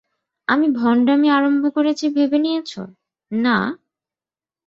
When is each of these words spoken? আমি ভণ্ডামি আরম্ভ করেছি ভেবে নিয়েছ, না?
আমি 0.47 0.67
ভণ্ডামি 0.77 1.27
আরম্ভ 1.29 1.63
করেছি 1.75 2.05
ভেবে 2.15 2.37
নিয়েছ, 2.39 2.71
না? 3.31 3.57